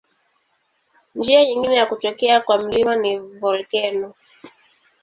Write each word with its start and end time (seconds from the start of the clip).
Njia 1.15 1.45
nyingine 1.45 1.75
ya 1.75 1.85
kutokea 1.85 2.41
kwa 2.41 2.61
milima 2.65 2.95
ni 2.95 3.19
volkeno. 3.19 4.13